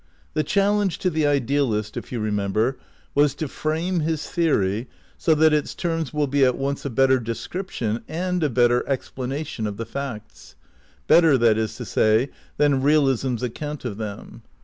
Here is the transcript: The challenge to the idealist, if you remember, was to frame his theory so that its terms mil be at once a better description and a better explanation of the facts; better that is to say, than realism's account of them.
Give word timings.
The 0.33 0.43
challenge 0.43 0.97
to 0.97 1.11
the 1.11 1.27
idealist, 1.27 1.95
if 1.95 2.11
you 2.11 2.19
remember, 2.19 2.79
was 3.13 3.35
to 3.35 3.47
frame 3.47 3.99
his 3.99 4.27
theory 4.27 4.89
so 5.19 5.35
that 5.35 5.53
its 5.53 5.75
terms 5.75 6.11
mil 6.11 6.25
be 6.25 6.43
at 6.43 6.57
once 6.57 6.83
a 6.83 6.89
better 6.89 7.19
description 7.19 8.01
and 8.07 8.41
a 8.41 8.49
better 8.49 8.83
explanation 8.89 9.67
of 9.67 9.77
the 9.77 9.85
facts; 9.85 10.55
better 11.05 11.37
that 11.37 11.55
is 11.55 11.75
to 11.75 11.85
say, 11.85 12.31
than 12.57 12.81
realism's 12.81 13.43
account 13.43 13.85
of 13.85 13.97
them. 13.97 14.41